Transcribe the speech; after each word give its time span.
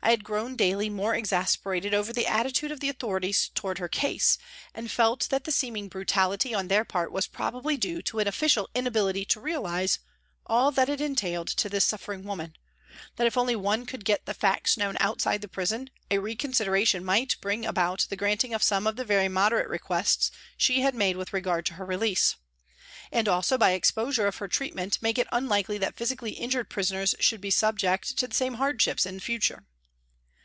I 0.00 0.12
had 0.12 0.22
grown 0.24 0.54
daily 0.56 0.88
more 0.88 1.14
exasperated 1.16 1.92
over 1.92 2.12
the 2.14 2.26
attitude 2.28 2.70
of 2.70 2.78
the 2.80 2.90
autho 2.90 3.20
rities 3.20 3.50
towards 3.52 3.78
her 3.80 3.88
case, 3.88 4.38
and 4.72 4.90
felt 4.90 5.26
that 5.28 5.42
the 5.44 5.50
seeming 5.52 5.88
brutality 5.88 6.54
on 6.54 6.68
their 6.68 6.84
part 6.84 7.10
was 7.12 7.26
probably 7.26 7.76
due 7.76 8.00
to 8.02 8.18
an 8.20 8.26
official 8.28 8.70
inability 8.76 9.24
to 9.26 9.40
realise 9.40 9.98
all 10.46 10.70
that 10.70 10.88
it 10.88 11.00
entailed 11.02 11.48
to 11.48 11.68
this 11.68 11.84
suffering 11.84 12.22
woman, 12.24 12.54
that 13.16 13.26
if 13.26 13.36
only 13.36 13.54
one 13.56 13.84
could 13.86 14.04
get 14.06 14.24
the 14.24 14.32
facts 14.34 14.76
known 14.78 14.96
outside 15.00 15.42
the 15.42 15.48
prison 15.48 15.90
a 16.12 16.18
reconsideration 16.18 17.04
might 17.04 17.36
bring 17.42 17.66
about 17.66 18.06
the 18.08 18.16
granting 18.16 18.54
of 18.54 18.62
some 18.62 18.86
of 18.86 18.94
the 18.96 19.04
very 19.04 19.28
moderate 19.28 19.68
requests 19.68 20.30
she 20.56 20.80
had 20.80 20.94
made 20.94 21.16
with 21.18 21.32
regard 21.34 21.66
to 21.66 21.74
her 21.74 21.84
release, 21.84 22.36
and 23.12 23.28
also 23.28 23.58
by 23.58 23.72
exposure 23.72 24.26
of 24.28 24.36
her 24.36 24.48
treatment 24.48 25.02
make 25.02 25.18
it 25.18 25.28
unlikely 25.32 25.76
that 25.76 25.96
physically 25.96 26.30
injured 26.32 26.70
prisoners 26.70 27.14
should 27.20 27.40
be 27.42 27.50
subject 27.50 28.16
to 28.16 28.26
the 28.28 28.34
same 28.34 28.54
hardships 28.54 29.04
in 29.04 29.18
future. 29.20 29.66